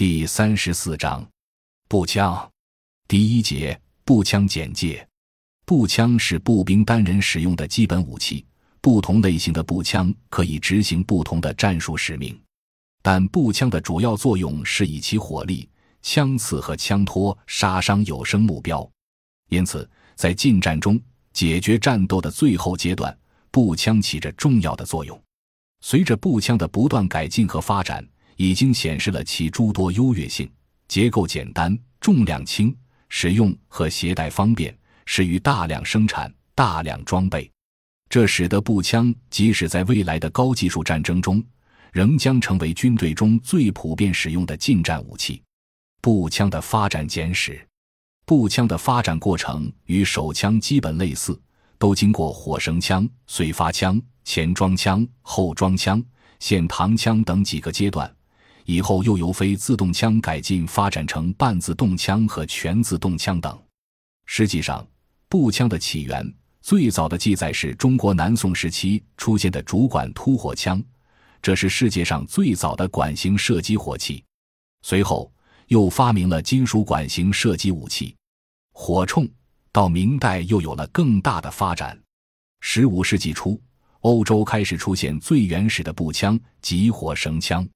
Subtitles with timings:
[0.00, 1.28] 第三十四章，
[1.86, 2.50] 步枪。
[3.06, 5.06] 第一节，步枪简介。
[5.66, 8.46] 步枪是步兵单人使用的基本武器，
[8.80, 12.34] 不同类型的步枪可以执行不同的战术使命，
[13.02, 15.68] 但步枪的主要作用是以其火力、
[16.00, 18.90] 枪刺和枪托杀伤有生目标。
[19.50, 20.98] 因此，在近战中
[21.34, 23.14] 解决战斗的最后阶段，
[23.50, 25.22] 步枪起着重要的作用。
[25.82, 28.02] 随着步枪的不断改进和发展，
[28.40, 30.50] 已经显示了其诸多优越性：
[30.88, 32.74] 结构简单、重量轻、
[33.10, 34.74] 使用和携带方便。
[35.04, 37.50] 适于大量生产、大量装备，
[38.08, 41.44] 这使得步枪即使在未来的高技术战争中，
[41.92, 45.42] 仍将成为军队中最普遍使用的近战武器。
[46.00, 47.62] 步枪的发展简史：
[48.24, 51.38] 步枪的发展过程与手枪基本类似，
[51.76, 56.02] 都经过火绳枪、碎发枪、前装枪、后装枪、
[56.38, 58.10] 线膛枪等几个阶段，
[58.70, 63.60] 以后又由非自动枪改进发展成半自动枪和全自动枪等。
[64.26, 64.86] 实际上，
[65.28, 66.24] 步枪的起源
[66.60, 70.80] 最早的记载是中国南宋时期出现的主管突火枪，
[71.42, 74.22] 这是世界上最早的管型射击火器。
[74.82, 75.32] 随后
[75.66, 78.14] 又发明了金属管型射击武器
[78.72, 79.28] 火铳，
[79.72, 82.00] 到明代又有了更大的发展。
[82.60, 83.60] 十五世纪初，
[84.02, 87.68] 欧洲开始出现最原始的步枪及火绳枪。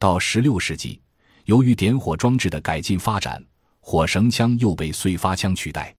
[0.00, 0.98] 到十六世纪，
[1.44, 3.44] 由于点火装置的改进发展，
[3.80, 5.94] 火绳枪又被碎发枪取代。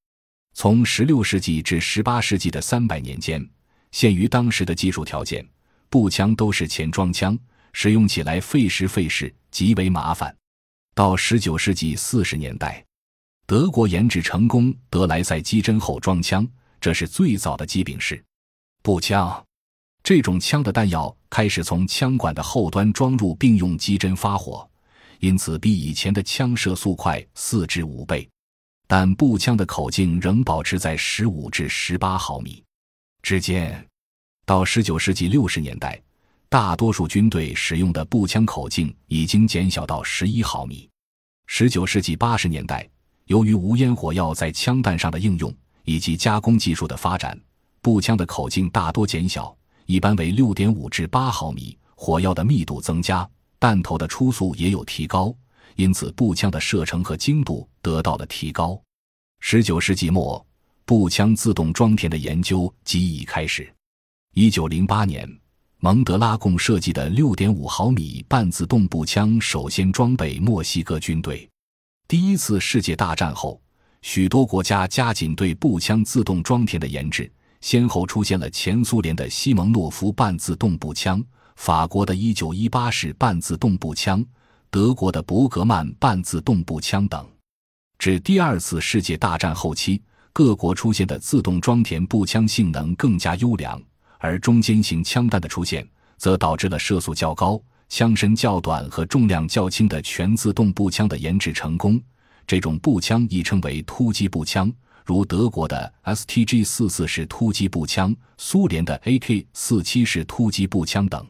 [0.56, 3.48] 从16世纪至18世纪的三百年间，
[3.92, 5.48] 限于当时的技术条件，
[5.88, 7.38] 步枪都是前装枪，
[7.74, 10.36] 使用起来费时费事，极为麻烦。
[10.96, 12.84] 到19世纪40年代，
[13.46, 16.44] 德国研制成功德莱塞机针后装枪，
[16.80, 18.26] 这是最早的机柄式
[18.82, 19.46] 步枪。
[20.04, 24.68] 这种枪的弹药开始从枪管的后端装入，并用机针发火，
[25.20, 28.28] 因此比以前的枪射速快四至五倍。
[28.88, 32.62] 但步枪的口径仍保持在十五至十八毫米
[33.22, 33.88] 之间。
[34.46, 36.02] 到十九世纪六十年代，
[36.50, 40.90] 大多数军队使用的步枪口径已经减小到十一毫米。
[41.46, 42.86] 十九世纪八十年代，
[43.28, 45.56] 由于无烟火药在枪弹上的应用
[45.86, 47.40] 以及加工技术的发展，
[47.82, 49.56] 步枪的口径大多减小，
[49.92, 51.78] 一般为六点五至八毫米。
[51.96, 53.30] 火药的密度增加，
[53.60, 55.36] 弹头的初速也有提高。
[55.76, 58.82] 因此，步枪的射程和精度得到了提高。
[59.42, 60.44] 十九世纪末，
[60.86, 63.72] 步枪自动装填的研究即已开始。
[64.34, 65.30] 一九零八年，
[65.80, 71.48] 蒙德拉贡设计的六点五毫米半自动步枪首先装备墨西哥军队。
[72.08, 73.62] 第一次世界大战后，
[74.02, 77.32] 许多国家加紧对步枪自动装填的研制，
[77.62, 81.24] 先后出现了前苏联的西蒙诺夫半自动步枪、
[81.56, 84.26] 法国的一九一八式半自动步枪。
[84.70, 87.28] 德国的伯格曼半自动步枪等，
[88.00, 90.02] 至第二次世界大战后期，
[90.32, 93.82] 各国出现的自动装填步枪性能更加优良，
[94.18, 95.86] 而中间型枪弹的出现，
[96.16, 102.02] 则导致了射速较高、枪身较短和重量较轻的全自动步枪的研制成功。
[102.48, 104.72] 这种步枪亦称为突击步枪，
[105.06, 111.26] 如德国的 STG 四四式突击步枪、苏联的 AK 四七式突击步枪等。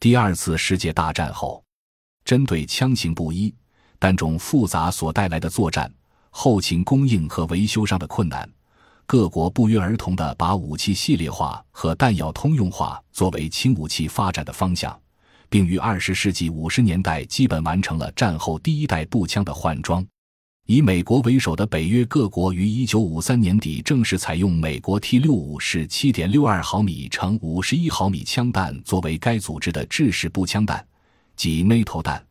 [0.00, 1.62] 第二次世界大战后。
[2.24, 3.54] 针对枪型不一、
[4.00, 5.88] 弹种复杂所带来的作战、
[6.30, 8.50] 后勤供应和维修上的困难，
[9.06, 15.00] 各国不约而同地把武器系列化和弹药通用化作为轻武器发展的方向，
[15.48, 20.04] 并于二十世纪五十年代基本完成了战后第一代步枪的换装。
[20.66, 30.84] 以美国为首的北约各国于一九五三年底正式采用美国 T 六五式七点六二毫米乘五十一毫米枪弹作为该组织的制式步枪弹。
[31.36, 32.26] 及 NATO 弹，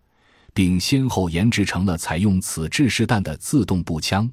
[0.51, 4.29] 并先后研制成了采用此制式弹的自动步枪，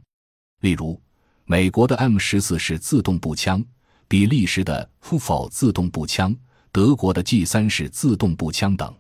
[0.62, 0.98] 例如
[1.44, 3.62] 美国的 M 十四式自动步枪、
[4.08, 6.34] 比利时的 FUFO 自动步枪、
[6.72, 8.92] 德国的 G 三式自动步枪等。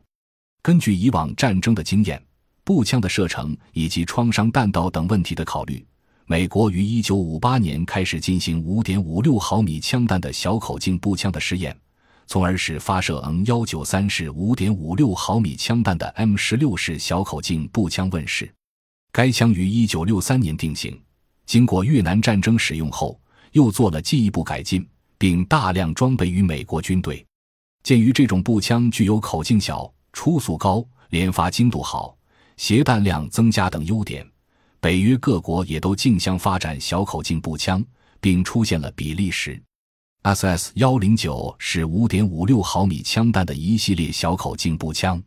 [0.62, 2.22] 根据以往战争的经验、
[2.64, 5.84] 步枪的射程以及创伤弹道等问题的考虑，
[6.26, 11.76] 美国于一九五八年开始进行五点五六毫米枪弹的小口径步枪的试验。
[12.28, 18.50] 从而使发射 N 幺九三式五点五六毫米枪弹的 M 十六式小口径步枪问世。
[19.10, 20.98] 该枪于一九六三年定型，
[21.44, 23.20] 经过越南战争使用后，
[23.50, 24.88] 又做了进一步改进，
[25.18, 27.26] 并大量装备于美国军队。
[27.82, 32.16] 鉴于这种步枪具有口径小、初速高、连发精度好、
[32.56, 34.26] 携弹量增加等优点，
[34.80, 37.84] 北约各国也都竞相发展小口径步枪，
[38.20, 39.60] 并出现了比利时。
[40.22, 45.20] SS 幺零九是五点五六毫米枪弹的一系列小口径步枪。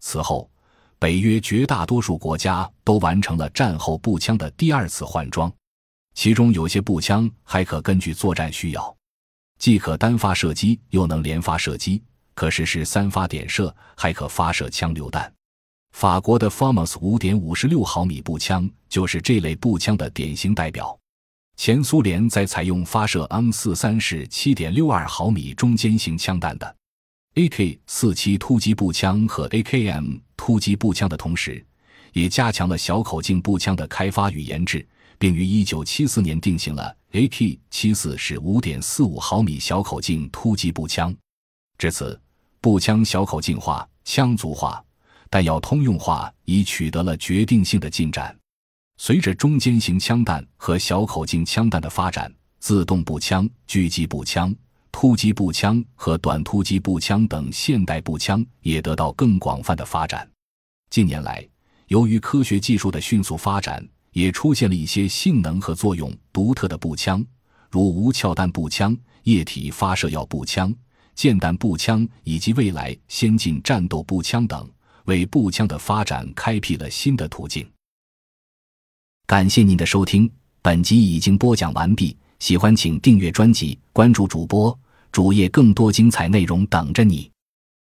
[0.00, 0.48] 此后，
[0.98, 5.52] 北约绝大多数国家都完成了战后步枪的第二次换装，
[6.14, 8.96] 其中有些步枪还可根据作战需要，
[9.58, 12.00] 既可单发射击，又能连发射击，
[12.34, 15.32] 可实施三发点射，还可发射枪榴弹。
[15.98, 20.96] 法国的 FAMAS 五点五十六毫米步枪就是这类步枪的典型代表。
[21.56, 26.76] 前苏联在采用发射 M 四三式七点六二毫米中间型枪弹的
[27.34, 31.66] AK 四七突击步枪和 AKM 突击步枪的同时，
[32.12, 34.86] 也加强了小口径步枪的开发与研制，
[35.18, 41.12] 并于一九七四年定型了 AK 七四式五点四五毫米小口径突击步枪。
[41.76, 42.16] 至此，
[42.60, 44.80] 步枪小口径化、枪族化。
[45.30, 48.36] 弹药通用化已取得了决定性的进展。
[48.96, 54.54] 随着中间型枪弹和小口径枪弹的发展，自动步枪、狙击步枪、
[54.90, 60.28] 突击步枪和短突击步枪等现代步枪也得到更广泛的发展。
[60.90, 61.46] 近年来，
[61.86, 67.24] 由于科学技术的迅速发展，也出现了一些性能和作用独特的步枪，
[67.70, 70.74] 如无鞘弹步枪、液体发射药步枪、
[71.14, 74.68] 箭弹步枪以及未来先进战斗步枪等。
[75.08, 77.68] 为步枪的发展开辟了新的途径。
[79.26, 80.30] 感谢您的收听，
[80.62, 82.16] 本集已经播讲完毕。
[82.38, 84.78] 喜欢请订阅专辑，关注主播
[85.10, 87.28] 主页，更多精彩内容等着你。